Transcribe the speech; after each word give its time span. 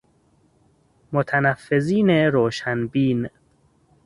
متنفذین 1.13 2.09
روشن 2.09 2.87
بین 2.87 3.29